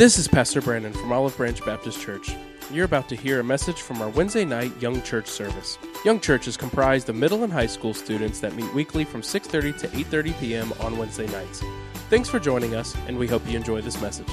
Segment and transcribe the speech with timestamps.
[0.00, 2.34] This is Pastor Brandon from Olive Branch Baptist Church.
[2.72, 5.76] You're about to hear a message from our Wednesday night Young Church service.
[6.06, 9.78] Young Church is comprised of middle and high school students that meet weekly from 6:30
[9.78, 10.72] to 8:30 p.m.
[10.80, 11.62] on Wednesday nights.
[12.08, 14.30] Thanks for joining us, and we hope you enjoy this message.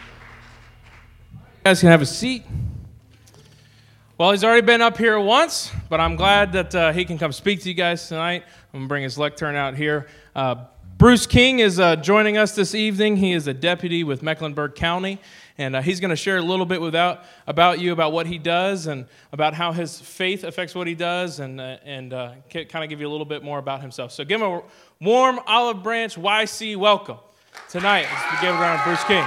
[0.00, 0.06] You
[1.64, 2.44] guys can have a seat.
[4.18, 7.32] Well, he's already been up here once, but I'm glad that uh, he can come
[7.32, 8.42] speak to you guys tonight.
[8.44, 10.08] I'm going to bring his lectern out here.
[10.36, 10.66] Uh,
[11.00, 13.16] Bruce King is uh, joining us this evening.
[13.16, 15.18] He is a deputy with Mecklenburg County,
[15.56, 18.36] and uh, he's going to share a little bit without, about you, about what he
[18.36, 22.84] does, and about how his faith affects what he does, and, uh, and uh, kind
[22.84, 24.12] of give you a little bit more about himself.
[24.12, 24.62] So give him a
[25.00, 27.16] warm Olive Branch YC welcome
[27.70, 28.06] tonight.
[28.12, 29.24] Let's give it around Bruce King.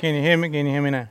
[0.00, 0.48] Can you hear me?
[0.50, 1.08] Can you hear me now?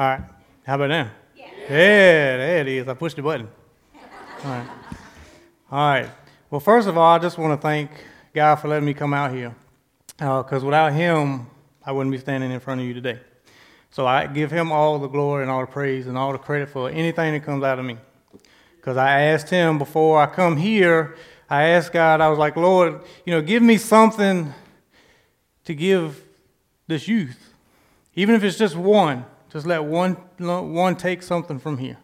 [0.00, 0.22] All right.
[0.66, 1.10] How about now?
[1.36, 2.88] Yeah, there it is.
[2.88, 3.46] I pushed the button.
[4.42, 4.68] All right.
[5.70, 6.10] All right.
[6.48, 7.90] Well, first of all, I just want to thank
[8.34, 9.54] God for letting me come out here.
[10.16, 11.48] Because uh, without Him,
[11.84, 13.20] I wouldn't be standing in front of you today.
[13.90, 16.70] So I give Him all the glory and all the praise and all the credit
[16.70, 17.98] for anything that comes out of me.
[18.76, 21.14] Because I asked Him before I come here,
[21.50, 24.54] I asked God, I was like, Lord, you know, give me something
[25.66, 26.24] to give
[26.86, 27.52] this youth.
[28.14, 31.98] Even if it's just one, just let one, one take something from here.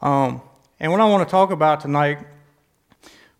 [0.00, 0.40] Um,
[0.80, 2.18] and what I want to talk about tonight,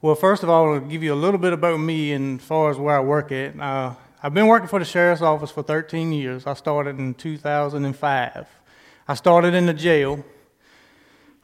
[0.01, 2.71] well, first of all, I'll give you a little bit about me and as far
[2.71, 3.59] as where I work at.
[3.59, 6.47] Uh, I've been working for the sheriff's office for 13 years.
[6.47, 8.47] I started in 2005.
[9.09, 10.25] I started in the jail,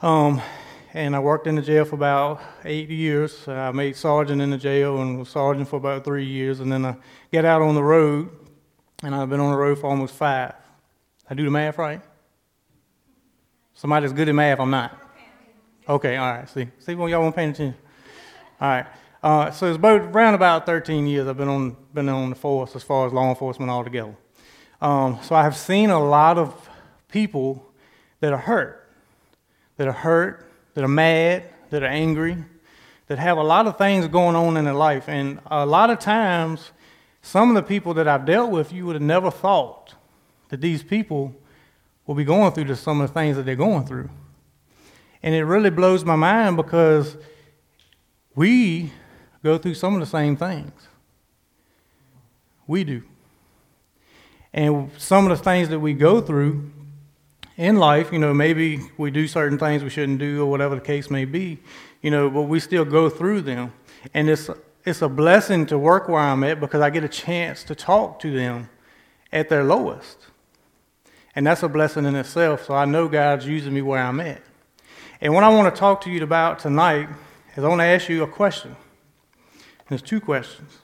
[0.00, 0.42] um,
[0.92, 3.46] and I worked in the jail for about eight years.
[3.46, 6.84] I made sergeant in the jail and was sergeant for about three years, and then
[6.84, 6.96] I
[7.32, 8.30] got out on the road
[9.02, 10.54] and I've been on the road for almost five.
[11.32, 12.02] I do the math right?
[13.72, 14.94] Somebody's good at math, I'm not.
[15.88, 16.46] Okay, all right.
[16.46, 17.74] See, see when y'all weren't paying attention.
[18.60, 18.86] All right.
[19.22, 22.76] Uh, so it's about around about 13 years I've been on been on the force
[22.76, 24.14] as far as law enforcement altogether.
[24.82, 26.68] Um, so I have seen a lot of
[27.08, 27.66] people
[28.20, 28.92] that are hurt,
[29.78, 32.44] that are hurt, that are mad, that are angry,
[33.06, 35.98] that have a lot of things going on in their life, and a lot of
[35.98, 36.72] times
[37.22, 39.94] some of the people that I've dealt with, you would have never thought
[40.52, 41.34] that these people
[42.06, 44.10] will be going through some of the things that they're going through.
[45.22, 47.16] And it really blows my mind because
[48.34, 48.92] we
[49.42, 50.88] go through some of the same things.
[52.66, 53.02] We do.
[54.52, 56.70] And some of the things that we go through
[57.56, 60.82] in life, you know, maybe we do certain things we shouldn't do or whatever the
[60.82, 61.60] case may be,
[62.02, 63.72] you know, but we still go through them.
[64.12, 64.50] And it's
[64.84, 68.20] it's a blessing to work where I'm at because I get a chance to talk
[68.20, 68.68] to them
[69.32, 70.26] at their lowest.
[71.34, 72.64] And that's a blessing in itself.
[72.66, 74.42] So I know God's using me where I'm at.
[75.20, 77.08] And what I want to talk to you about tonight
[77.56, 78.76] is I want to ask you a question.
[79.88, 80.78] There's two questions.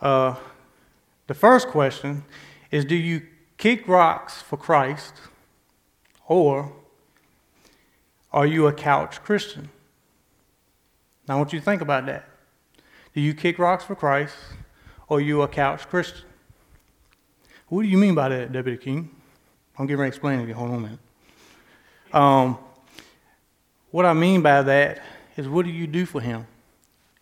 [0.00, 0.36] Uh,
[1.26, 2.24] the first question
[2.70, 3.22] is Do you
[3.58, 5.14] kick rocks for Christ
[6.26, 6.72] or
[8.32, 9.68] are you a couch Christian?
[11.26, 12.28] Now, I want you to think about that.
[13.14, 14.36] Do you kick rocks for Christ
[15.08, 16.29] or are you a couch Christian?
[17.70, 19.08] What do you mean by that, Deputy King?
[19.78, 20.52] I'm getting ready to explain it.
[20.52, 20.98] Hold on a minute.
[22.12, 22.58] Um,
[23.92, 25.00] what I mean by that
[25.36, 26.48] is what do you do for him?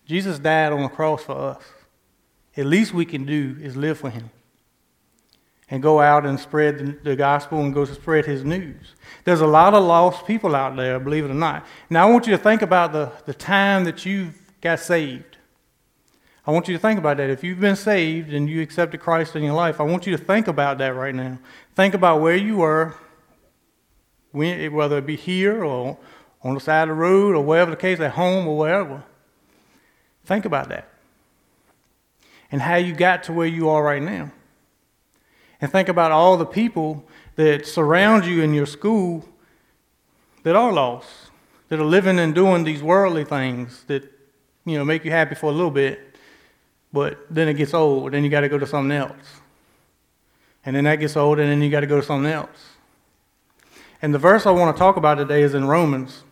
[0.07, 1.63] Jesus died on the cross for us.
[2.57, 4.31] At least we can do is live for him
[5.69, 8.95] and go out and spread the gospel and go to spread his news.
[9.25, 11.67] There's a lot of lost people out there, believe it or not.
[11.91, 14.33] Now, I want you to think about the, the time that you
[14.63, 15.38] got saved.
[16.49, 17.29] I want you to think about that.
[17.29, 20.25] If you've been saved and you accepted Christ in your life, I want you to
[20.25, 21.39] think about that right now.
[21.77, 22.95] Think about where you were,
[24.33, 25.99] whether it be here or
[26.43, 29.05] on the side of the road or wherever the case, at home or wherever.
[30.25, 30.89] Think about that.
[32.51, 34.33] And how you got to where you are right now.
[35.61, 37.05] And think about all the people
[37.35, 39.29] that surround you in your school
[40.45, 41.11] that are lost,
[41.69, 44.11] that are living and doing these worldly things that,
[44.65, 46.07] you know, make you happy for a little bit,
[46.93, 49.41] but then it gets old, and you got to go to something else.
[50.65, 52.77] And then that gets old, and then you got to go to something else.
[54.01, 56.23] And the verse I want to talk about today is in Romans.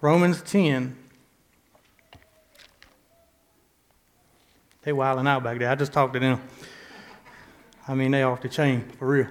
[0.00, 0.96] Romans 10.
[4.82, 5.70] They wilding out back there.
[5.70, 6.40] I just talked to them.
[7.88, 9.28] I mean, they off the chain, for real.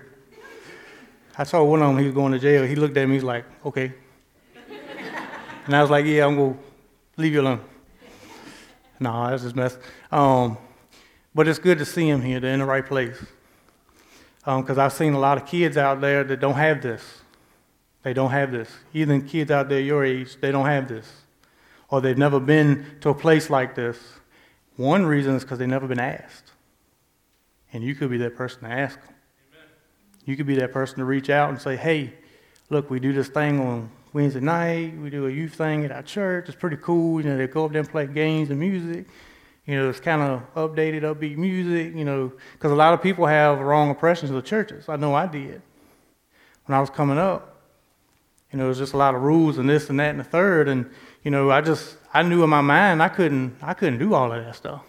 [1.38, 2.64] I saw one of them, he was going to jail.
[2.64, 3.94] He looked at me, he's like, okay.
[5.66, 6.60] and I was like, yeah, I'm going to
[7.22, 7.60] leave you alone.
[9.00, 9.78] No, that's just mess.
[10.12, 10.58] Um,
[11.34, 12.40] but it's good to see them here.
[12.40, 13.18] They're in the right place.
[14.40, 17.04] because um, I've seen a lot of kids out there that don't have this.
[18.04, 18.70] They don't have this.
[18.94, 21.12] Even kids out there your age, they don't have this.
[21.90, 23.98] Or they've never been to a place like this.
[24.78, 26.52] One reason is because they've never been asked.
[27.74, 29.16] And you could be that person to ask them.
[29.54, 29.70] Amen.
[30.26, 32.14] You could be that person to reach out and say, hey,
[32.70, 34.98] look, we do this thing on Wednesday night.
[34.98, 36.48] We do a youth thing at our church.
[36.48, 37.20] It's pretty cool.
[37.20, 39.08] You know, they go up there and play games and music.
[39.66, 43.26] You know, it's kind of updated, upbeat music, you know, because a lot of people
[43.26, 44.88] have wrong impressions of the churches.
[44.88, 45.62] I know I did.
[46.66, 47.62] When I was coming up,
[48.54, 50.24] you know, it was just a lot of rules and this and that and the
[50.24, 50.70] third.
[50.70, 50.90] And,
[51.22, 54.32] you know, I just, I knew in my mind I couldn't, I couldn't do all
[54.32, 54.86] of that stuff.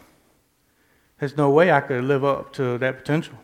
[1.18, 3.34] There's no way I could live up to that potential.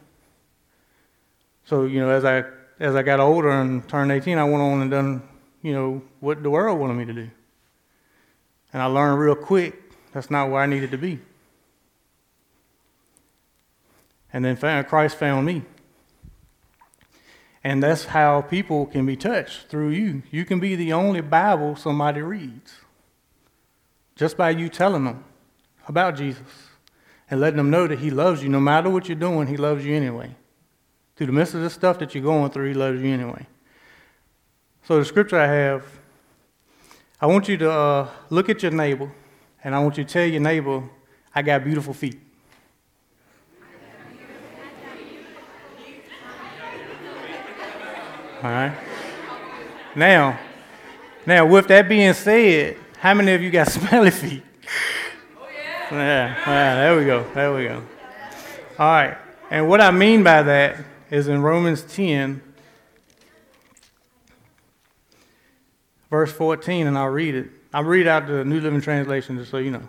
[1.65, 2.45] So, you know, as I,
[2.79, 5.23] as I got older and turned 18, I went on and done,
[5.63, 7.31] you know, what the world wanted me to do.
[8.73, 9.81] And I learned real quick
[10.13, 11.21] that's not where I needed to be.
[14.33, 15.63] And then Christ found me.
[17.65, 20.23] And that's how people can be touched through you.
[20.31, 22.81] You can be the only Bible somebody reads
[24.17, 25.25] just by you telling them
[25.87, 26.43] about Jesus
[27.31, 28.49] and letting them know that He loves you.
[28.49, 30.35] No matter what you're doing, He loves you anyway.
[31.15, 33.47] Through the midst of the stuff that you're going through, He loves you anyway.
[34.93, 35.87] So, the scripture I have,
[37.19, 39.11] I want you to uh, look at your neighbor
[39.65, 40.83] and I want you to tell your neighbor,
[41.35, 42.21] I got beautiful feet.
[48.43, 48.77] All right.
[49.97, 50.39] Now,
[51.25, 54.43] now with that being said, how many of you got smelly feet?
[55.41, 55.91] Oh yeah.
[55.91, 57.27] Yeah, yeah, there we go.
[57.33, 57.83] There we go.
[58.79, 59.17] All right.
[59.51, 62.43] And what I mean by that is in Romans 10,
[66.13, 67.49] verse 14, and I'll read it.
[67.73, 69.89] I'll read out the New Living Translation just so you know.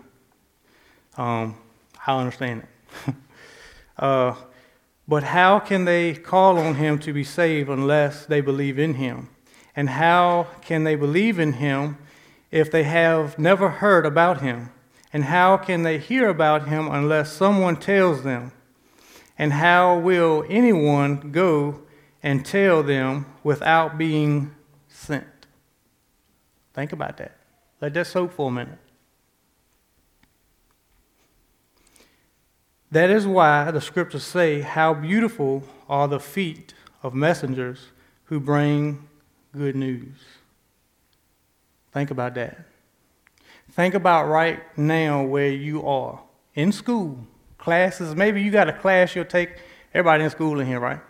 [1.22, 1.58] Um,
[2.06, 3.14] I understand it.
[3.98, 4.34] uh,
[5.06, 9.28] but how can they call on him to be saved unless they believe in him?
[9.76, 11.98] And how can they believe in him
[12.50, 14.70] if they have never heard about him?
[15.12, 18.52] And how can they hear about him unless someone tells them?
[19.36, 21.82] And how will anyone go
[22.22, 24.54] and tell them without being
[24.88, 25.33] sent?
[26.74, 27.36] Think about that.
[27.80, 28.78] Let that soak for a minute.
[32.90, 37.88] That is why the scriptures say, How beautiful are the feet of messengers
[38.24, 39.08] who bring
[39.56, 40.14] good news.
[41.92, 42.58] Think about that.
[43.70, 46.20] Think about right now where you are
[46.54, 47.18] in school,
[47.58, 48.14] classes.
[48.14, 49.50] Maybe you got a class you'll take.
[49.92, 51.00] Everybody in school in here, right?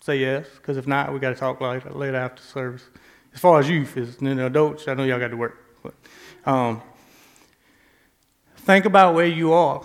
[0.00, 2.84] Say yes, because if not, we got to talk later, later after service.
[3.34, 5.58] As far as youth is, you know, adults, I know y'all got to work.
[5.82, 5.94] But,
[6.46, 6.82] um,
[8.58, 9.84] think about where you are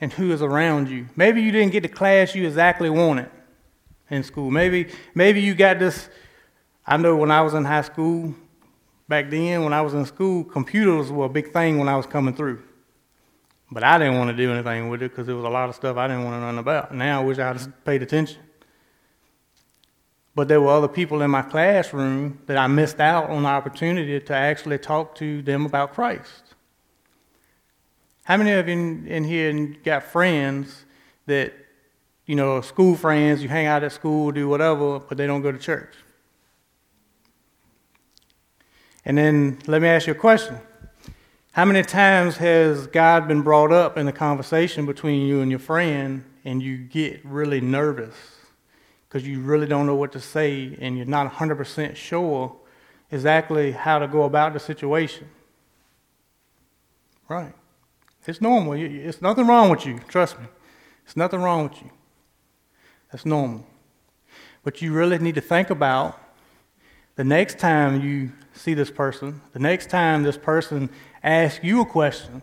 [0.00, 1.06] and who is around you.
[1.16, 3.28] Maybe you didn't get the class you exactly wanted
[4.08, 4.50] in school.
[4.50, 6.08] Maybe, maybe you got this.
[6.86, 8.34] I know when I was in high school,
[9.08, 12.06] back then, when I was in school, computers were a big thing when I was
[12.06, 12.62] coming through.
[13.70, 15.74] But I didn't want to do anything with it because there was a lot of
[15.74, 16.94] stuff I didn't want to know about.
[16.94, 18.38] Now I wish I had paid attention.
[20.34, 24.18] But there were other people in my classroom that I missed out on the opportunity
[24.18, 26.42] to actually talk to them about Christ.
[28.24, 28.74] How many of you
[29.06, 29.52] in, here
[29.84, 30.86] got friends
[31.26, 31.52] that,
[32.26, 35.52] you know, school friends, you hang out at school, do whatever, but they don't go
[35.52, 35.94] to church?
[39.04, 40.58] And then let me ask you a question.
[41.52, 45.60] How many times has God been brought up in a conversation between you and your
[45.60, 48.16] friend and you get really nervous
[49.14, 52.56] because you really don't know what to say and you're not 100% sure
[53.12, 55.28] exactly how to go about the situation.
[57.28, 57.52] Right.
[58.26, 58.72] It's normal.
[58.72, 60.00] It's nothing wrong with you.
[60.08, 60.46] Trust me.
[61.04, 61.92] It's nothing wrong with you.
[63.12, 63.64] That's normal.
[64.64, 66.20] But you really need to think about
[67.14, 70.90] the next time you see this person, the next time this person
[71.22, 72.42] asks you a question,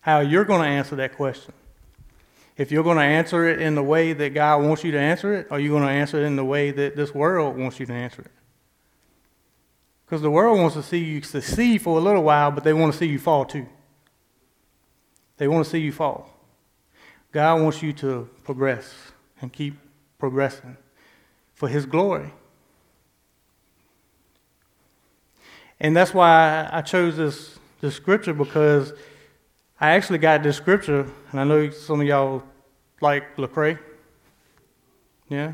[0.00, 1.52] how you're going to answer that question.
[2.58, 5.32] If you're going to answer it in the way that God wants you to answer
[5.32, 7.86] it, are you're going to answer it in the way that this world wants you
[7.86, 8.32] to answer it.
[10.04, 12.92] Because the world wants to see you succeed for a little while, but they want
[12.92, 13.66] to see you fall too.
[15.36, 16.34] They want to see you fall.
[17.30, 18.92] God wants you to progress
[19.40, 19.76] and keep
[20.18, 20.76] progressing
[21.54, 22.32] for His glory.
[25.78, 28.92] And that's why I chose this, this scripture because
[29.80, 32.42] I actually got this scripture, and I know some of y'all
[33.00, 33.78] like Lecrae.
[35.28, 35.52] Yeah,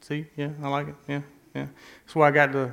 [0.00, 0.94] see, yeah, I like it.
[1.06, 1.20] Yeah,
[1.54, 1.66] yeah.
[2.04, 2.72] That's where I got the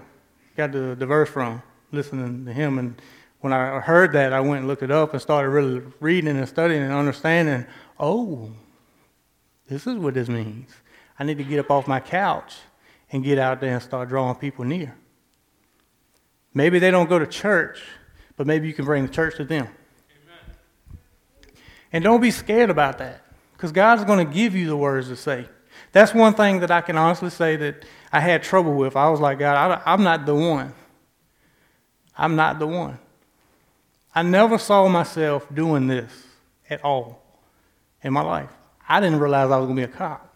[0.57, 2.79] got the, the verse from, listening to him.
[2.79, 2.99] And
[3.41, 6.49] when I heard that, I went and looked it up and started really reading and
[6.49, 7.65] studying and understanding.
[7.99, 8.51] Oh,
[9.67, 10.71] this is what this means.
[11.19, 12.55] I need to get up off my couch
[13.11, 14.95] and get out there and start drawing people near.
[16.53, 17.83] Maybe they don't go to church,
[18.35, 19.67] but maybe you can bring the church to them.
[21.91, 23.21] And don't be scared about that,
[23.53, 25.47] because God's going to give you the words to say.
[25.91, 28.95] That's one thing that I can honestly say that I had trouble with.
[28.95, 30.73] I was like, God, I, I'm not the one.
[32.17, 32.99] I'm not the one.
[34.13, 36.11] I never saw myself doing this
[36.69, 37.21] at all
[38.01, 38.49] in my life.
[38.89, 40.33] I didn't realize I was going to be a cop.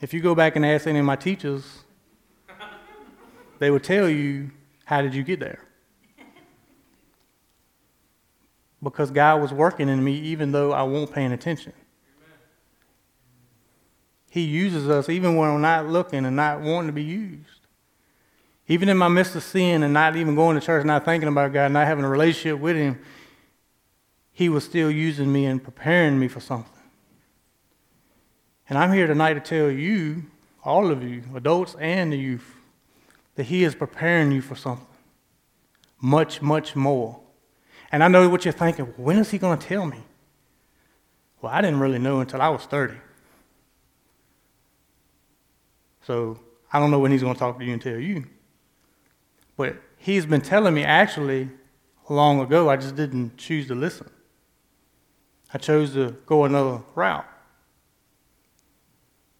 [0.00, 1.64] If you go back and ask any of my teachers,
[3.58, 4.50] they would tell you,
[4.84, 5.60] How did you get there?
[8.84, 11.72] Because God was working in me even though I won't paying attention.
[14.30, 17.40] He uses us even when we're not looking and not wanting to be used.
[18.68, 21.52] Even in my midst of sin and not even going to church, not thinking about
[21.52, 22.98] God, not having a relationship with Him,
[24.32, 26.70] He was still using me and preparing me for something.
[28.68, 30.24] And I'm here tonight to tell you,
[30.64, 32.54] all of you, adults and the youth,
[33.36, 34.86] that He is preparing you for something
[36.00, 37.18] much, much more.
[37.92, 40.02] And I know what you're thinking when is He going to tell me?
[41.40, 42.94] Well, I didn't really know until I was 30.
[46.06, 46.38] So
[46.72, 48.24] I don't know when He's going to talk to you and tell you.
[49.56, 51.48] But he's been telling me actually
[52.08, 54.10] long ago, I just didn't choose to listen.
[55.52, 57.26] I chose to go another route.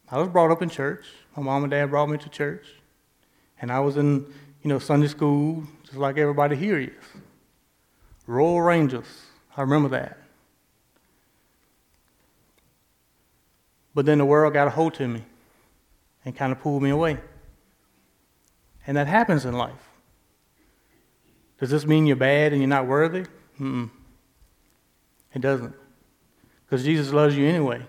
[0.09, 1.05] I was brought up in church.
[1.35, 2.65] My mom and dad brought me to church.
[3.61, 4.25] And I was in,
[4.61, 6.89] you know, Sunday school, just like everybody here is.
[8.27, 9.05] Royal Rangers.
[9.55, 10.17] I remember that.
[13.93, 15.23] But then the world got a hold of me
[16.25, 17.17] and kind of pulled me away.
[18.85, 19.89] And that happens in life.
[21.59, 23.25] Does this mean you're bad and you're not worthy?
[23.59, 23.89] Mm-mm.
[25.33, 25.73] It doesn't.
[26.65, 27.83] Because Jesus loves you anyway.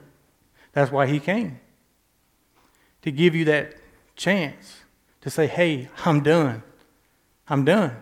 [0.73, 1.59] That's why he came.
[3.03, 3.75] To give you that
[4.15, 4.83] chance
[5.23, 6.63] to say, hey, I'm done.
[7.49, 7.97] I'm done.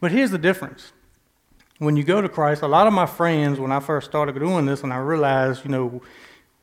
[0.00, 0.92] But here's the difference.
[1.82, 4.66] When you go to Christ, a lot of my friends, when I first started doing
[4.66, 6.00] this and I realized, you know,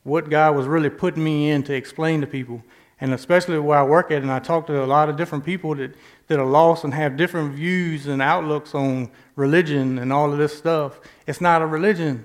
[0.03, 2.63] what God was really putting me in to explain to people,
[3.01, 5.75] and especially where I work at, and I talk to a lot of different people
[5.75, 5.93] that,
[6.27, 10.57] that are lost and have different views and outlooks on religion and all of this
[10.57, 11.01] stuff.
[11.27, 12.23] It's not a religion.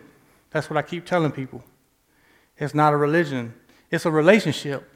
[0.53, 1.65] That's what I keep telling people.
[2.59, 3.55] It's not a religion,
[3.91, 4.89] it's a relationship.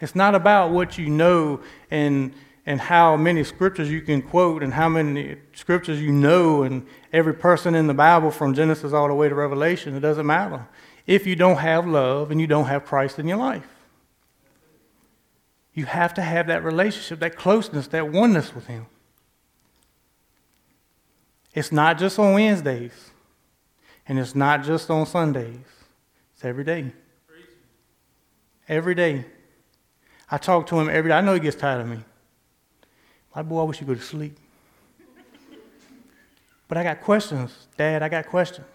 [0.00, 1.60] It's not about what you know
[1.92, 2.34] and,
[2.66, 7.34] and how many scriptures you can quote and how many scriptures you know, and every
[7.34, 9.94] person in the Bible from Genesis all the way to Revelation.
[9.94, 10.66] It doesn't matter
[11.06, 13.66] if you don't have love and you don't have Christ in your life.
[15.74, 18.86] You have to have that relationship, that closeness, that oneness with Him.
[21.52, 23.10] It's not just on Wednesdays,
[24.08, 25.58] and it's not just on Sundays.
[26.34, 26.92] It's every day.
[28.68, 29.24] Every day.
[30.30, 31.16] I talk to him every day.
[31.16, 31.98] I know he gets tired of me.
[33.34, 34.36] My boy, I wish you go to sleep.
[36.68, 38.02] but I got questions, Dad.
[38.02, 38.66] I got questions.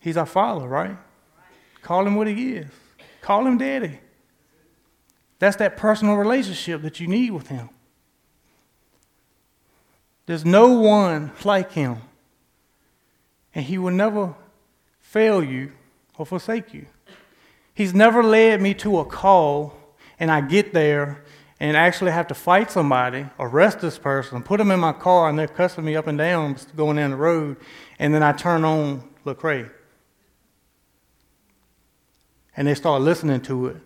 [0.00, 0.96] He's our father, right?
[1.82, 2.66] Call him what he is.
[3.20, 4.00] Call him daddy.
[5.38, 7.68] That's that personal relationship that you need with Him.
[10.26, 11.98] There's no one like Him.
[13.54, 14.34] And He will never
[15.00, 15.72] fail you
[16.16, 16.86] or forsake you.
[17.74, 19.76] He's never led me to a call
[20.18, 21.24] and I get there
[21.64, 25.38] and actually have to fight somebody, arrest this person, put them in my car, and
[25.38, 27.56] they're cussing me up and down going down the road,
[27.98, 29.70] and then I turn on Lecrae.
[32.54, 33.76] And they start listening to it.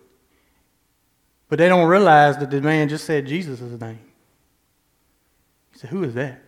[1.48, 4.00] But they don't realize that the man just said Jesus' name.
[5.70, 6.42] He said, Who is that?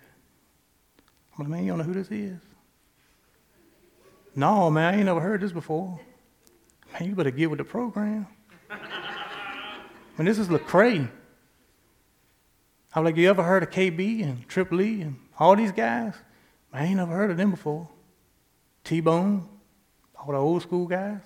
[1.38, 2.40] I'm like, Man, you don't know who this is?
[4.34, 6.00] No, man, I ain't never heard this before.
[6.92, 8.26] Man, you better get with the program.
[10.18, 11.08] and this is Lecrae.
[12.94, 16.14] I was like, You ever heard of KB and Trip Lee and all these guys?
[16.72, 17.88] I ain't never heard of them before.
[18.84, 19.48] T Bone,
[20.16, 21.20] all the old school guys.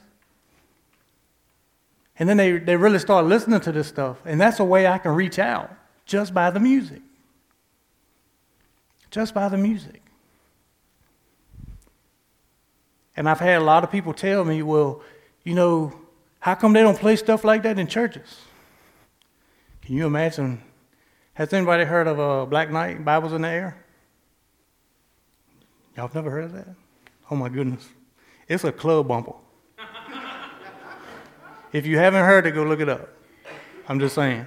[2.18, 4.18] And then they, they really start listening to this stuff.
[4.24, 5.70] And that's a way I can reach out
[6.06, 7.02] just by the music.
[9.10, 10.02] Just by the music.
[13.16, 15.02] And I've had a lot of people tell me, well,
[15.44, 15.92] you know,
[16.40, 18.40] how come they don't play stuff like that in churches?
[19.82, 20.60] Can you imagine?
[21.34, 23.76] Has anybody heard of a Black Knight, Bibles in the Air?
[25.96, 26.68] Y'all have never heard of that?
[27.28, 27.88] Oh my goodness.
[28.48, 29.34] It's a club bumper.
[31.72, 33.08] If you haven't heard it, go look it up.
[33.88, 34.46] I'm just saying.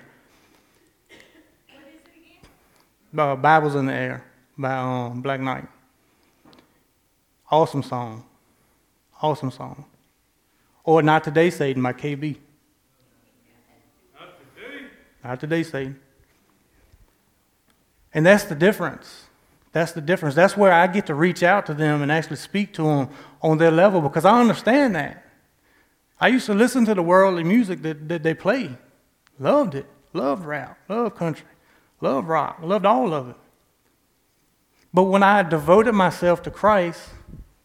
[3.17, 4.23] Uh, Bibles in the Air
[4.57, 5.67] by um, Black Knight.
[7.51, 8.23] Awesome song.
[9.21, 9.83] Awesome song.
[10.85, 12.37] Or not today, Satan, my KB.
[14.17, 14.85] Not today.
[15.21, 15.99] Not today, Satan.
[18.17, 19.25] And that's the difference.
[19.73, 20.33] That's the difference.
[20.33, 23.09] That's where I get to reach out to them and actually speak to them
[23.43, 25.23] on their level because I understand that.
[26.19, 28.75] I used to listen to the worldly music that, that they play.
[29.37, 29.85] Loved it.
[30.13, 30.79] Loved rap.
[30.89, 31.45] Loved country.
[32.01, 32.57] Loved rock.
[32.63, 33.35] Loved all of it.
[34.91, 37.07] But when I devoted myself to Christ,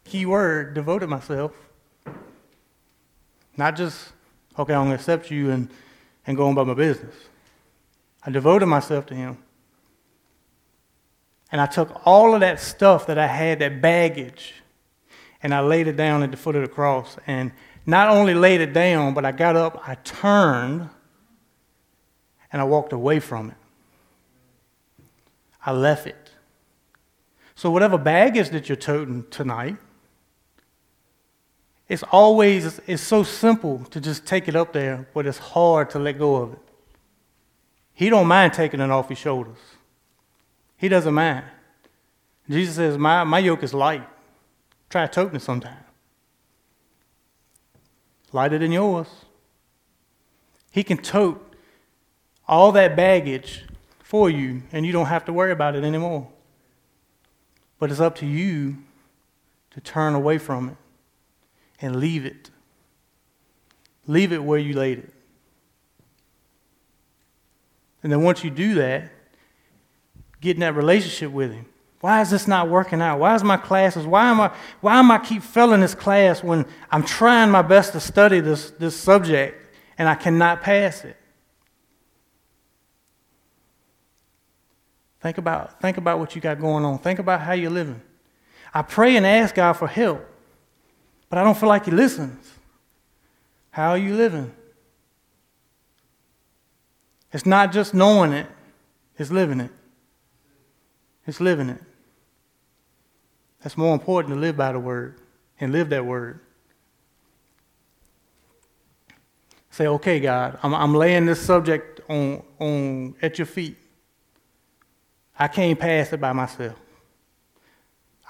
[0.03, 1.51] key word, devoted myself,
[3.57, 4.09] not just,
[4.59, 5.67] okay, I'm going to accept you and,
[6.27, 7.15] and go on about my business.
[8.23, 9.42] I devoted myself to Him.
[11.53, 14.55] And I took all of that stuff that I had, that baggage,
[15.43, 17.15] and I laid it down at the foot of the cross.
[17.27, 17.51] And
[17.85, 20.89] not only laid it down, but I got up, I turned,
[22.51, 23.57] and I walked away from it.
[25.63, 26.31] I left it.
[27.53, 29.77] So, whatever baggage that you're toting tonight,
[31.87, 35.99] it's always, it's so simple to just take it up there, but it's hard to
[35.99, 36.59] let go of it.
[37.93, 39.59] He don't mind taking it off his shoulders.
[40.83, 41.45] He doesn't mind.
[42.49, 44.05] Jesus says, my, my yoke is light.
[44.89, 45.85] Try toting it sometime.
[48.33, 49.07] Lighter than yours.
[50.71, 51.55] He can tote
[52.49, 53.63] all that baggage
[53.99, 56.27] for you, and you don't have to worry about it anymore.
[57.79, 58.75] But it's up to you
[59.71, 60.75] to turn away from it
[61.79, 62.49] and leave it.
[64.05, 65.13] Leave it where you laid it.
[68.03, 69.09] And then once you do that,
[70.43, 71.65] get in that relationship with Him.
[72.01, 73.19] Why is this not working out?
[73.19, 74.05] Why is my classes?
[74.05, 74.53] Why am I?
[74.81, 78.71] Why am I keep failing this class when I'm trying my best to study this,
[78.71, 79.57] this subject
[79.97, 81.15] and I cannot pass it?
[85.21, 86.99] Think about, think about what you got going on.
[86.99, 88.01] Think about how you're living.
[88.73, 90.25] I pray and ask God for help,
[91.29, 92.51] but I don't feel like He listens.
[93.71, 94.53] How are you living?
[97.31, 98.47] It's not just knowing it,
[99.17, 99.71] it's living it.
[101.25, 101.81] It's living it.
[103.61, 105.19] That's more important to live by the word
[105.59, 106.41] and live that word.
[109.71, 113.77] Say, okay, God, I'm, I'm laying this subject on, on at your feet.
[115.39, 116.75] I can't pass it by myself.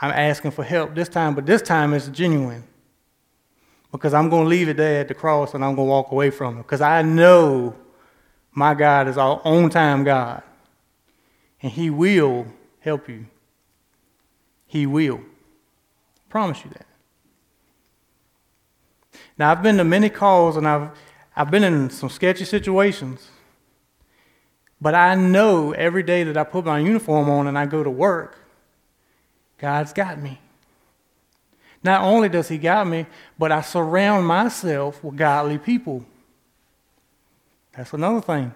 [0.02, 2.64] I'm asking for help this time, but this time it's genuine.
[3.92, 6.12] Because I'm going to leave it there at the cross and I'm going to walk
[6.12, 6.64] away from it.
[6.64, 7.76] Because I know
[8.52, 10.44] my God is our own time God.
[11.62, 12.46] And He will
[12.84, 13.26] help you.
[14.68, 15.18] He will.
[15.18, 16.86] I promise you that.
[19.38, 20.90] Now, I've been to many calls and I've,
[21.36, 23.30] I've been in some sketchy situations.
[24.82, 27.90] But I know every day that I put my uniform on and I go to
[27.90, 28.38] work,
[29.58, 30.40] God's got me.
[31.84, 33.06] Not only does He got me,
[33.40, 36.06] but I surround myself with godly people.
[37.76, 38.54] That's another thing.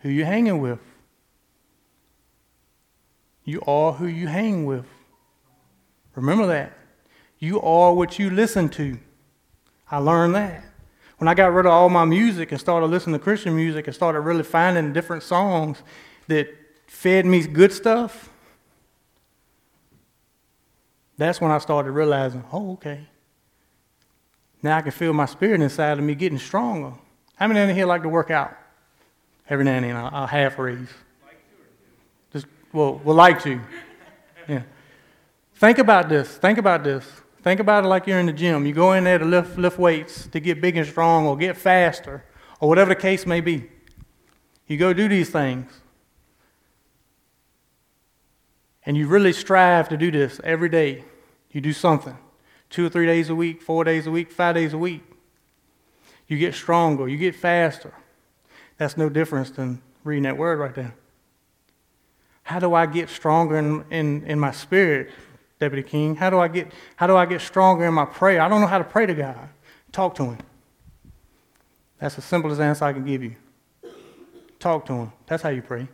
[0.00, 0.78] Who you hanging with?
[3.44, 4.86] You are who you hang with.
[6.14, 6.72] Remember that.
[7.38, 8.98] You are what you listen to.
[9.90, 10.64] I learned that.
[11.18, 13.94] When I got rid of all my music and started listening to Christian music and
[13.94, 15.82] started really finding different songs
[16.26, 16.48] that
[16.86, 18.30] fed me good stuff,
[21.16, 23.06] that's when I started realizing, oh, okay.
[24.62, 26.94] Now I can feel my spirit inside of me getting stronger.
[27.36, 28.56] How many in here like to work out?
[29.48, 30.88] Every now and then, I'll, I'll half raise.
[32.74, 33.60] Well, we'll like to.
[34.48, 34.62] Yeah.
[35.54, 36.28] Think about this.
[36.36, 37.06] Think about this.
[37.40, 38.66] Think about it like you're in the gym.
[38.66, 41.56] You go in there to lift, lift weights to get big and strong or get
[41.56, 42.24] faster
[42.58, 43.70] or whatever the case may be.
[44.66, 45.70] You go do these things.
[48.84, 51.04] And you really strive to do this every day.
[51.52, 52.18] You do something.
[52.70, 55.04] Two or three days a week, four days a week, five days a week.
[56.26, 57.94] You get stronger, you get faster.
[58.78, 60.96] That's no difference than reading that word right there.
[62.44, 65.10] How do I get stronger in, in, in my spirit,
[65.58, 66.14] Deputy King?
[66.14, 68.40] How do I get how do I get stronger in my prayer?
[68.40, 69.48] I don't know how to pray to God.
[69.90, 70.38] Talk to him.
[71.98, 73.34] That's the simplest answer I can give you.
[74.58, 75.12] Talk to him.
[75.26, 75.88] That's how you pray.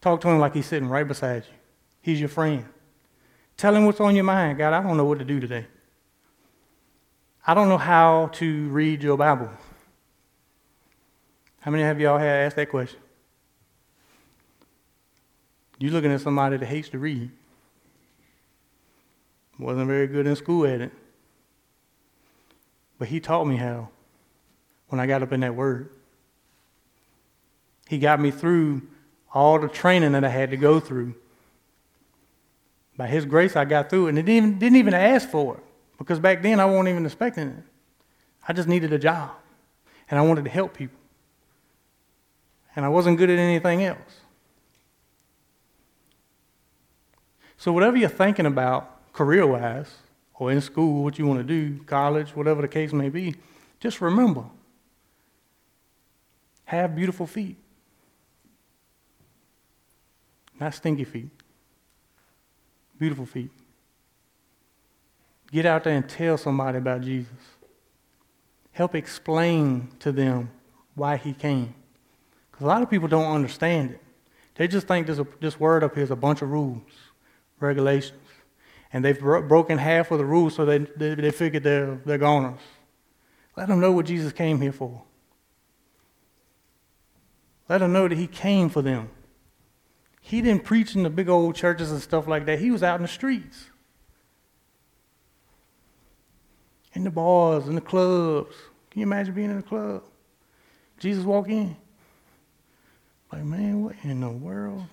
[0.00, 1.54] Talk to him like he's sitting right beside you.
[2.02, 2.64] He's your friend.
[3.56, 4.58] Tell him what's on your mind.
[4.58, 5.66] God, I don't know what to do today.
[7.46, 9.50] I don't know how to read your Bible.
[11.60, 13.00] How many of y'all have asked that question?
[15.78, 17.30] You're looking at somebody that hates to read.
[19.58, 20.92] Wasn't very good in school at it.
[22.98, 23.88] But he taught me how
[24.88, 25.90] when I got up in that word.
[27.88, 28.82] He got me through
[29.32, 31.14] all the training that I had to go through.
[32.96, 35.56] By his grace, I got through it and it didn't even, didn't even ask for
[35.56, 35.62] it.
[35.98, 37.64] Because back then I wasn't even expecting it.
[38.46, 39.30] I just needed a job.
[40.10, 40.98] And I wanted to help people.
[42.74, 44.20] And I wasn't good at anything else.
[47.58, 49.92] So, whatever you're thinking about career wise,
[50.34, 53.34] or in school, what you want to do, college, whatever the case may be,
[53.80, 54.44] just remember
[56.64, 57.56] have beautiful feet,
[60.60, 61.30] not stinky feet.
[62.98, 63.50] Beautiful feet.
[65.52, 67.32] Get out there and tell somebody about Jesus.
[68.72, 70.50] Help explain to them
[70.94, 71.74] why he came.
[72.50, 74.02] Because a lot of people don't understand it.
[74.56, 76.82] They just think this, this word up here is a bunch of rules,
[77.60, 78.20] regulations.
[78.92, 82.18] And they've bro- broken half of the rules so they, they, they figured they're, they're
[82.18, 82.60] goners.
[83.56, 85.02] Let them know what Jesus came here for.
[87.68, 89.10] Let them know that he came for them.
[90.20, 92.58] He didn't preach in the big old churches and stuff like that.
[92.58, 93.66] He was out in the streets.
[96.94, 98.54] In the bars, in the clubs.
[98.90, 100.02] Can you imagine being in a club?
[100.98, 101.76] Jesus walk in.
[103.32, 104.84] Like, man, what in the world?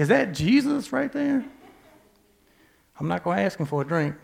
[0.00, 1.44] Is that Jesus right there?
[2.98, 4.14] I'm not going to ask him for a drink.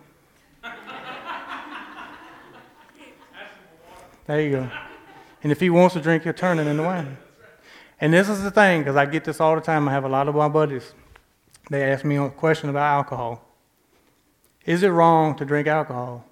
[4.27, 4.71] There you go.
[5.43, 7.19] And if he wants a drink, he'll turn it into wine.
[8.01, 9.87] And this is the thing, because I get this all the time.
[9.87, 10.95] I have a lot of my buddies.
[11.69, 13.45] They ask me a question about alcohol.
[14.65, 16.25] Is it wrong to drink alcohol?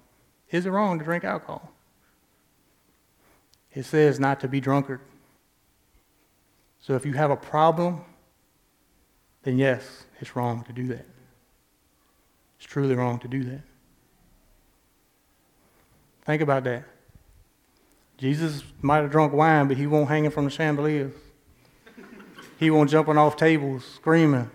[0.49, 1.71] Is it wrong to drink alcohol?
[3.75, 5.01] It says not to be drunkard.
[6.81, 8.05] So if you have a problem,
[9.45, 11.05] then yes, it's wrong to do that.
[12.57, 13.61] It's truly wrong to do that.
[16.25, 16.83] Think about that.
[18.17, 21.13] Jesus might have drunk wine, but he won't hang it from the chandeliers.
[22.57, 24.49] He won't jumping off tables, screaming,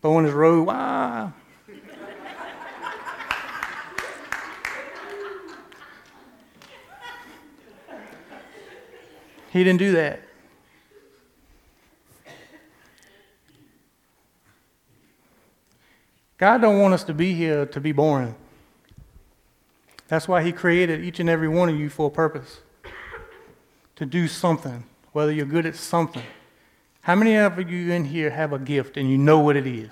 [0.00, 0.68] throwing his robe.
[0.70, 1.32] Ah.
[9.50, 10.27] he didn't do that.
[16.38, 18.34] God don't want us to be here to be boring.
[20.06, 22.60] That's why he created each and every one of you for a purpose.
[23.96, 26.22] To do something, whether you're good at something.
[27.02, 29.90] How many of you in here have a gift and you know what it is?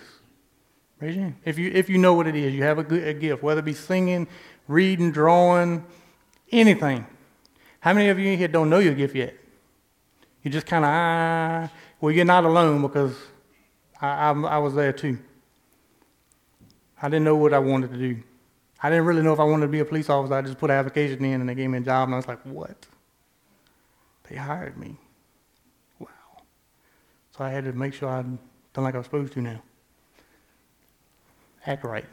[1.00, 1.37] Raise your hand.
[1.44, 3.59] If you, if you know what it is, you have a, good, a gift, whether
[3.59, 4.28] it be singing,
[4.68, 5.85] reading, drawing,
[6.52, 7.06] anything.
[7.80, 9.35] How many of you in here don't know your gift yet?
[10.42, 13.14] You just kind of, ah, well, you're not alone because
[14.00, 15.18] I, I, I was there too.
[17.00, 18.22] I didn't know what I wanted to do.
[18.82, 20.35] I didn't really know if I wanted to be a police officer.
[20.35, 22.28] I just put an application in and they gave me a job, and I was
[22.28, 22.87] like, what?
[24.28, 24.96] They hired me.
[25.98, 26.09] Wow.
[27.37, 28.38] So I had to make sure I'd
[28.74, 29.62] done like I was supposed to now.
[31.66, 32.04] Act right.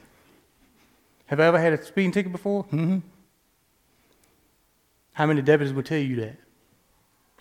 [1.27, 2.63] Have I ever had a speeding ticket before?
[2.65, 2.99] Mm-hmm.
[5.13, 6.37] How many deputies would tell you that?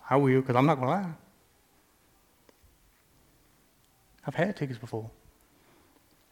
[0.09, 1.13] I will, because I'm not going to lie.
[4.27, 5.09] I've had tickets before.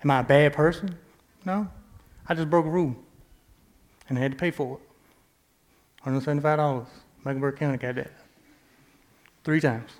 [0.03, 0.97] Am I a bad person?
[1.45, 1.67] No.
[2.27, 2.95] I just broke a rule
[4.09, 6.05] and I had to pay for it.
[6.05, 6.85] $175.
[7.23, 8.11] Mecklenburg County got that.
[9.43, 9.91] Three times.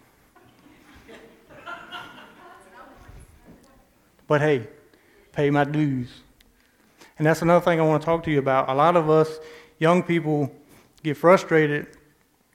[4.27, 4.67] but hey,
[5.33, 6.09] pay my dues.
[7.17, 8.69] And that's another thing I want to talk to you about.
[8.69, 9.39] A lot of us
[9.77, 10.51] young people
[11.03, 11.87] get frustrated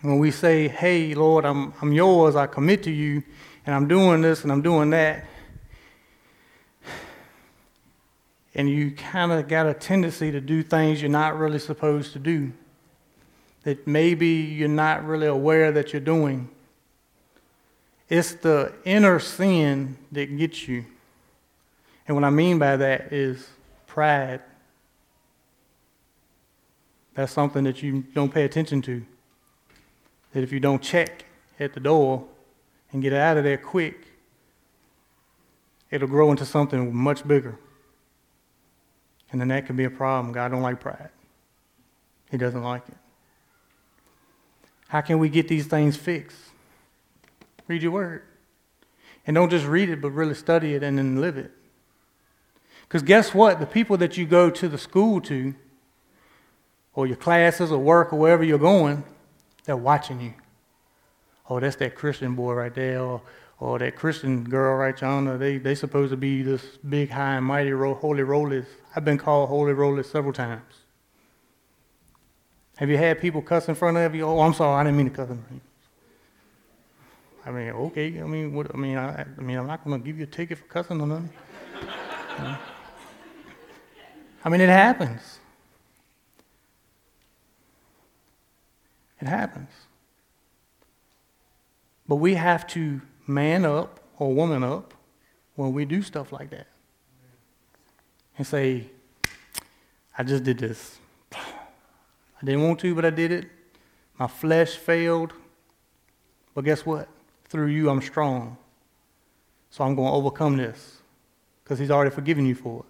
[0.01, 3.23] when we say, Hey, Lord, I'm, I'm yours, I commit to you,
[3.65, 5.25] and I'm doing this and I'm doing that.
[8.57, 12.19] And you kind of got a tendency to do things you're not really supposed to
[12.19, 12.53] do,
[13.65, 16.49] that maybe you're not really aware that you're doing.
[18.09, 20.87] It's the inner sin that gets you.
[22.09, 23.47] And what I mean by that is
[23.87, 24.41] pride.
[27.15, 29.05] That's something that you don't pay attention to.
[30.33, 31.27] That if you don't check
[31.61, 32.25] at the door
[32.91, 34.07] and get out of there quick,
[35.91, 37.59] it'll grow into something much bigger.
[39.37, 40.33] And then that can be a problem.
[40.33, 41.11] God don't like pride.
[42.31, 42.97] He doesn't like it.
[44.89, 46.39] How can we get these things fixed?
[47.69, 48.23] Read your word.
[49.27, 51.51] And don't just read it, but really study it and then live it.
[52.89, 53.61] Because guess what?
[53.61, 55.55] The people that you go to the school to,
[56.95, 59.05] or your classes or work or wherever you're going,
[59.67, 60.33] they're watching you.
[61.51, 63.03] Oh, that's that Christian boy right there.
[63.03, 63.21] Or,
[63.59, 67.47] or that Christian girl right yonder, they they supposed to be this big, high, and
[67.47, 68.67] mighty holy rollers.
[68.95, 70.63] I've been called holy rollers several times.
[72.77, 74.25] Have you had people cuss in front of you?
[74.25, 75.61] Oh, I'm sorry, I didn't mean to cuss in front of you.
[77.47, 78.21] I mean, okay.
[78.21, 78.75] I mean, what?
[78.75, 81.07] I mean, I, I mean, I'm not to give you a ticket for cussing or
[81.07, 81.31] nothing.
[84.45, 85.39] I mean, it happens.
[89.21, 89.71] It happens.
[92.07, 94.95] But we have to man up or woman up
[95.55, 96.69] when we do stuff like that
[98.39, 98.87] and say,
[100.17, 100.99] I just did this.
[101.33, 103.47] I didn't want to, but I did it.
[104.19, 105.33] My flesh failed.
[106.55, 107.09] But guess what?
[107.49, 108.57] Through you, I'm strong.
[109.71, 110.99] So I'm going to overcome this
[111.63, 112.87] because He's already forgiven you for it.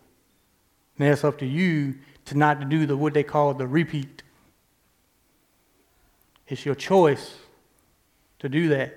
[0.98, 1.96] Now it's up to you
[2.26, 4.22] to not to do the what they call the repeat.
[6.48, 7.34] It's your choice
[8.38, 8.96] to do that.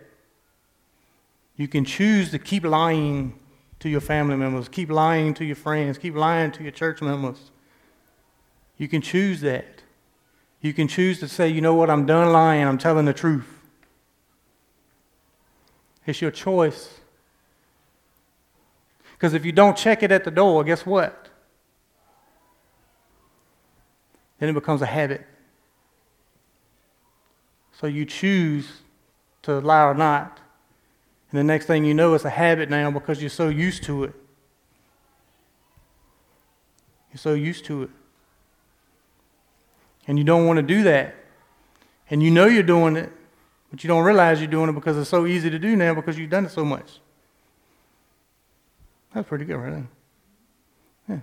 [1.60, 3.38] You can choose to keep lying
[3.82, 7.52] to your family members, keep lying to your friends, keep lying to your church members.
[8.78, 9.84] You can choose that.
[10.62, 13.46] You can choose to say, you know what, I'm done lying, I'm telling the truth.
[16.06, 17.02] It's your choice.
[19.12, 21.28] Because if you don't check it at the door, guess what?
[24.40, 25.28] Then it becomes a habit.
[27.74, 28.72] So you choose
[29.42, 30.40] to lie or not.
[31.32, 34.06] And the next thing you know, it's a habit now because you're so used to
[34.06, 34.14] it.
[37.12, 37.90] You're so used to it.
[40.08, 41.16] And you don't want to do that.
[42.10, 43.12] And you know you're doing it,
[43.70, 46.18] but you don't realize you're doing it because it's so easy to do now because
[46.18, 47.00] you've done it so much.
[49.14, 49.84] That's pretty good, right?
[51.08, 51.20] Yeah.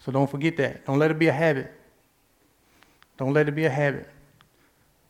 [0.00, 0.84] So don't forget that.
[0.84, 1.72] Don't let it be a habit.
[3.16, 4.08] Don't let it be a habit.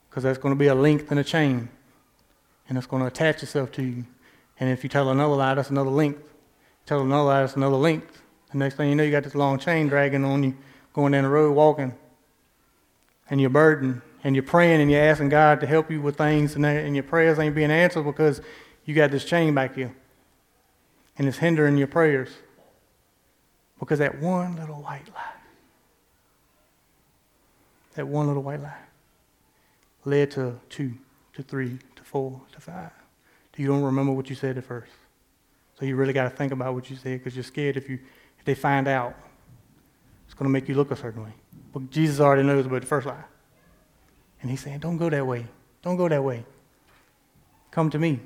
[0.09, 1.68] Because that's going to be a link in a chain.
[2.68, 4.05] And it's going to attach itself to you.
[4.61, 6.18] And if you tell another lie, that's another link.
[6.87, 8.05] Tell another lie, that's another link.
[8.51, 10.57] The next thing you know, you got this long chain dragging on you,
[10.94, 11.94] going down the road, walking.
[13.31, 14.03] And you're burdened.
[14.25, 16.57] And you're praying and you're asking God to help you with things.
[16.57, 18.40] And, and your prayers ain't being answered because
[18.85, 19.94] you got this chain back here.
[21.16, 22.31] And it's hindering your prayers.
[23.79, 25.33] Because that one little white lie,
[27.94, 28.75] that one little white lie,
[30.09, 30.94] led to two,
[31.35, 32.90] to three, to four, to five.
[33.59, 34.92] You don't remember what you said at first.
[35.79, 37.99] So you really got to think about what you said because you're scared if, you,
[38.38, 39.16] if they find out,
[40.27, 41.33] it's going to make you look a certain way.
[41.73, 43.25] But Jesus already knows about the first lie.
[44.40, 45.47] And he's saying, don't go that way.
[45.83, 46.44] Don't go that way.
[47.73, 48.21] Come to me.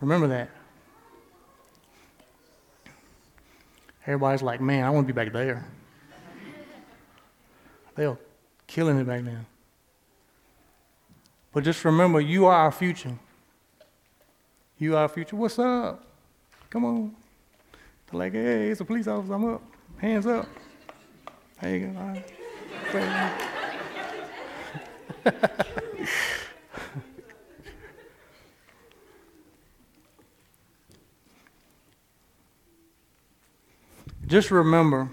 [0.00, 0.48] Remember that.
[4.06, 5.66] Everybody's like, man, I want to be back there.
[7.94, 8.16] They're
[8.66, 9.44] killing it back then.
[11.52, 13.18] But just remember, you are our future.
[14.78, 15.36] You are our future.
[15.36, 16.04] What's up?
[16.70, 17.14] Come on.
[18.10, 19.34] They're like, hey, it's a police officer.
[19.34, 19.62] I'm up.
[19.98, 20.46] Hands up.
[21.60, 22.22] Hey, you go.
[34.26, 35.10] Just remember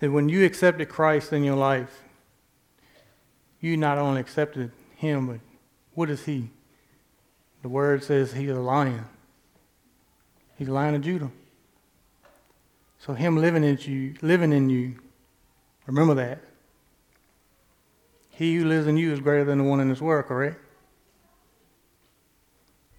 [0.00, 2.02] that when you accepted Christ in your life,
[3.60, 4.72] you not only accepted
[5.06, 5.40] him, but
[5.94, 6.50] what is he?
[7.62, 9.04] The word says he's a lion.
[10.56, 11.30] He's a lion of Judah.
[12.98, 14.96] So him living in you, living in you,
[15.86, 16.40] remember that.
[18.30, 20.60] He who lives in you is greater than the one in this world, correct?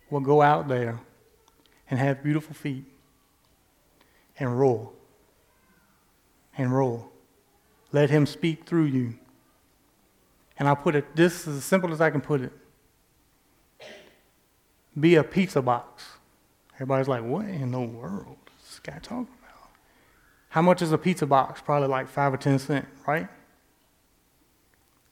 [0.09, 0.99] Well, go out there
[1.89, 2.85] and have beautiful feet
[4.39, 4.91] and roar.
[6.57, 7.07] And roar.
[7.91, 9.15] Let him speak through you.
[10.59, 12.51] And I'll put it this is as simple as I can put it.
[14.99, 16.05] Be a pizza box.
[16.75, 19.69] Everybody's like, what in the world is this guy talking about?
[20.49, 21.61] How much is a pizza box?
[21.61, 23.27] Probably like five or ten cent, right?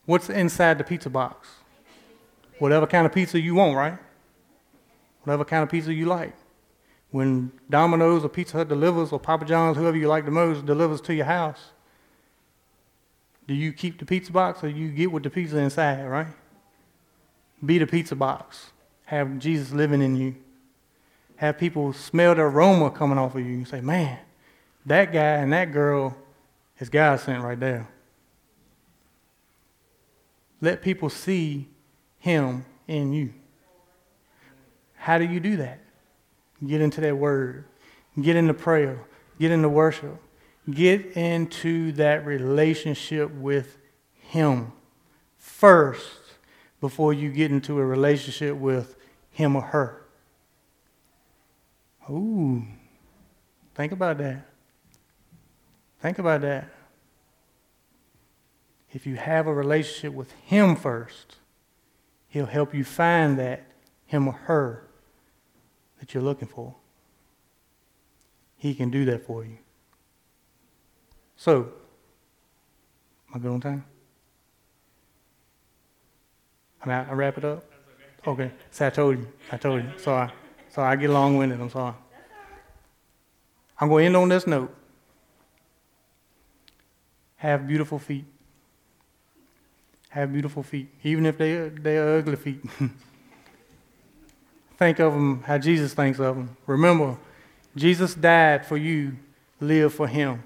[0.06, 1.48] What's inside the pizza box?
[2.58, 3.98] Whatever kind of pizza you want, right?
[5.24, 6.34] Whatever kind of pizza you like.
[7.10, 11.00] When Domino's or Pizza Hut delivers, or Papa John's, whoever you like the most, delivers
[11.02, 11.72] to your house,
[13.46, 16.26] do you keep the pizza box or you get with the pizza inside, right?
[17.64, 18.70] Be the pizza box.
[19.06, 20.34] Have Jesus living in you.
[21.36, 23.52] Have people smell the aroma coming off of you.
[23.52, 24.18] You say, man,
[24.84, 26.16] that guy and that girl
[26.78, 27.88] is God sent right there.
[30.60, 31.68] Let people see
[32.18, 33.32] him in you.
[34.96, 35.78] How do you do that?
[36.66, 37.64] Get into that word.
[38.20, 38.98] Get into prayer.
[39.38, 40.16] Get into worship.
[40.70, 43.78] Get into that relationship with
[44.14, 44.72] him
[45.36, 46.18] first
[46.80, 48.96] before you get into a relationship with
[49.30, 50.02] him or her.
[52.10, 52.64] Ooh,
[53.74, 54.46] think about that.
[56.00, 56.68] Think about that.
[58.92, 61.36] If you have a relationship with him first,
[62.28, 63.64] he'll help you find that
[64.06, 64.88] him or her
[65.98, 66.74] that you're looking for.
[68.56, 69.58] He can do that for you.
[71.36, 71.68] So,
[73.28, 73.84] am I good on time?
[76.82, 77.64] I mean, I, wrap it up?
[78.26, 78.50] Okay.
[78.70, 79.28] So I told you.
[79.50, 79.90] I told you.
[79.98, 80.30] Sorry.
[80.70, 81.60] Sorry, I get long winded.
[81.60, 81.94] I'm sorry.
[83.80, 84.74] I'm going to end on this note.
[87.36, 88.24] Have beautiful feet.
[90.08, 92.60] Have beautiful feet, even if they they are ugly feet.
[94.78, 96.56] Think of them how Jesus thinks of them.
[96.66, 97.18] Remember,
[97.74, 99.16] Jesus died for you,
[99.60, 100.42] live for Him.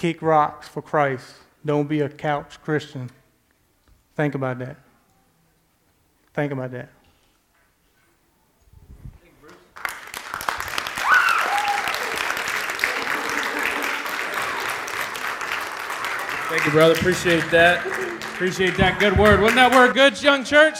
[0.00, 1.26] Kick rocks for Christ.
[1.62, 3.10] Don't be a couch Christian.
[4.16, 4.78] Think about that.
[6.32, 6.88] Think about that.
[16.48, 16.94] Thank you, brother.
[16.94, 17.86] Appreciate that.
[18.32, 19.42] Appreciate that good word.
[19.42, 20.78] Wasn't that word good, young church?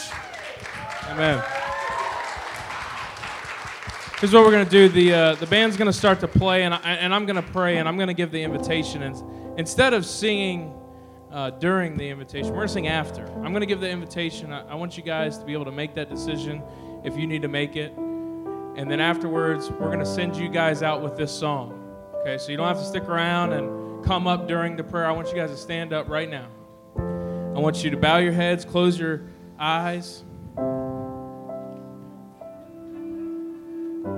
[1.09, 1.43] Amen.
[4.21, 4.87] Here's what we're to do.
[4.87, 7.89] The, uh, the band's to start to play, and, I, and I'm to pray, and
[7.89, 9.01] I'm to give the invitation.
[9.01, 10.75] And instead of singing
[11.31, 13.25] uh, during the invitation, we're to sing after.
[13.25, 14.53] I'm to give the invitation.
[14.53, 16.61] I, I want you guys to be able to make that decision
[17.03, 17.93] if you need to make it.
[17.93, 21.73] And then afterwards, we're going to send you guys out with this song.
[22.21, 25.07] Okay, so you don't have to stick around and come up during the prayer.
[25.07, 26.47] I want you guys to stand up right now.
[26.95, 29.23] I want you to bow your heads, close your
[29.59, 30.23] eyes.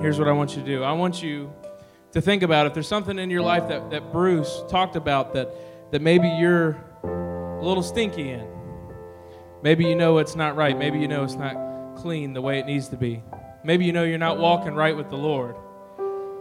[0.04, 1.50] Here's what I want you to do I want you
[2.12, 5.50] to think about if there's something in your life that, that Bruce talked about that,
[5.94, 6.72] that maybe you're
[7.06, 8.46] a little stinky in.
[9.62, 10.78] Maybe you know it's not right.
[10.78, 13.24] Maybe you know it's not clean the way it needs to be.
[13.64, 15.56] Maybe you know you're not walking right with the Lord.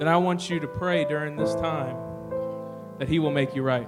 [0.00, 1.96] Then I want you to pray during this time
[2.98, 3.86] that He will make you right.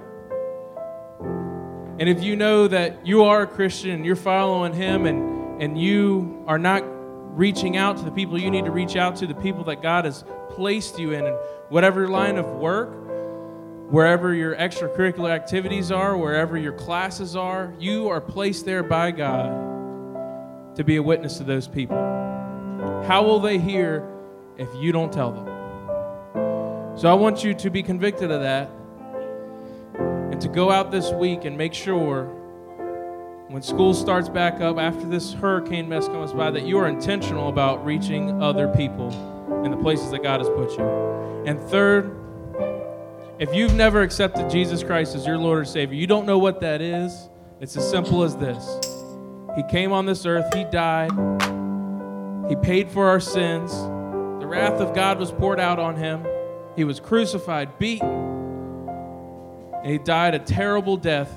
[1.99, 5.77] And if you know that you are a Christian and you're following Him and, and
[5.77, 6.94] you are not
[7.35, 10.05] reaching out to the people you need to reach out to, the people that God
[10.05, 11.35] has placed you in, and
[11.69, 12.89] whatever line of work,
[13.91, 20.75] wherever your extracurricular activities are, wherever your classes are, you are placed there by God
[20.75, 21.97] to be a witness to those people.
[23.07, 24.07] How will they hear
[24.57, 25.45] if you don't tell them?
[26.97, 28.69] So I want you to be convicted of that
[30.31, 32.44] and to go out this week and make sure
[33.55, 37.47] when school starts back up after this hurricane mess comes by that you are intentional
[37.47, 39.07] about reaching other people
[39.63, 40.83] in the places that God has put you.
[41.45, 42.13] And third,
[43.39, 46.59] if you've never accepted Jesus Christ as your Lord or Savior, you don't know what
[46.59, 47.29] that is.
[47.61, 48.77] It's as simple as this
[49.55, 51.11] He came on this earth, He died,
[52.49, 56.27] He paid for our sins, the wrath of God was poured out on Him,
[56.75, 58.09] He was crucified, beaten,
[59.81, 61.31] and He died a terrible death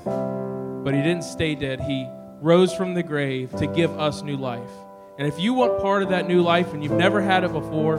[0.89, 1.79] but he didn't stay dead.
[1.79, 2.07] He
[2.41, 4.71] rose from the grave to give us new life.
[5.19, 7.97] And if you want part of that new life and you've never had it before,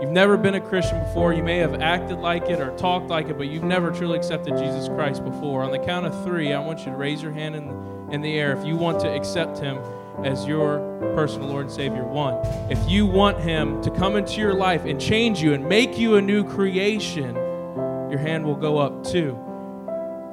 [0.00, 3.28] you've never been a Christian before, you may have acted like it or talked like
[3.28, 5.62] it, but you've never truly accepted Jesus Christ before.
[5.62, 7.68] On the count of three, I want you to raise your hand in,
[8.10, 9.76] in the air if you want to accept him
[10.24, 10.78] as your
[11.14, 12.06] personal Lord and Savior.
[12.06, 12.36] One,
[12.72, 16.14] if you want him to come into your life and change you and make you
[16.14, 19.04] a new creation, your hand will go up.
[19.04, 19.38] Two,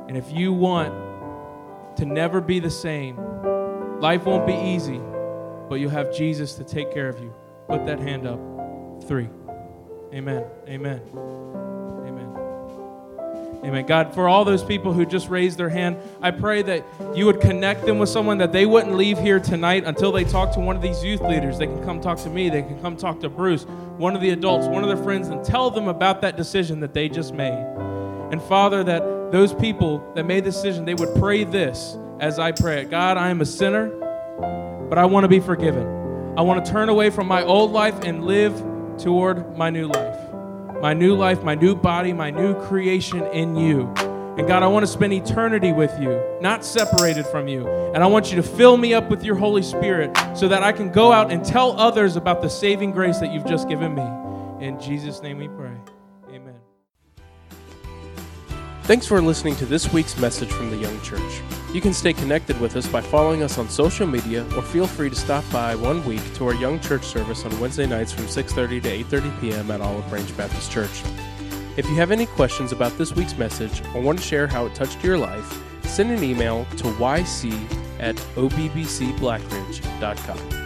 [0.07, 1.10] and if you want
[1.97, 3.17] to never be the same.
[3.99, 4.99] Life won't be easy,
[5.69, 7.33] but you'll have Jesus to take care of you.
[7.67, 8.39] Put that hand up.
[9.07, 9.29] Three.
[10.13, 10.43] Amen.
[10.67, 11.01] Amen.
[11.15, 11.41] Amen.
[13.63, 13.85] Amen.
[13.85, 16.83] God, for all those people who just raised their hand, I pray that
[17.15, 20.51] you would connect them with someone that they wouldn't leave here tonight until they talk
[20.53, 21.59] to one of these youth leaders.
[21.59, 23.63] They can come talk to me, they can come talk to Bruce,
[23.97, 26.95] one of the adults, one of their friends, and tell them about that decision that
[26.95, 27.63] they just made.
[28.31, 32.51] And Father, that those people that made the decision, they would pray this as I
[32.51, 33.89] pray it God, I am a sinner,
[34.89, 35.87] but I want to be forgiven.
[36.37, 38.55] I want to turn away from my old life and live
[38.97, 40.17] toward my new life.
[40.81, 43.93] My new life, my new body, my new creation in you.
[44.37, 47.67] And God, I want to spend eternity with you, not separated from you.
[47.67, 50.71] And I want you to fill me up with your Holy Spirit so that I
[50.71, 54.65] can go out and tell others about the saving grace that you've just given me.
[54.65, 55.77] In Jesus' name we pray.
[58.83, 61.41] Thanks for listening to this week's message from the Young Church.
[61.71, 65.11] You can stay connected with us by following us on social media or feel free
[65.11, 68.81] to stop by one week to our Young Church service on Wednesday nights from 6:30
[68.81, 69.69] to 8:30 p.m.
[69.71, 71.03] at Olive Branch Baptist Church.
[71.77, 74.73] If you have any questions about this week's message or want to share how it
[74.73, 77.53] touched your life, send an email to yc
[77.99, 80.60] at obbcblackridge.com.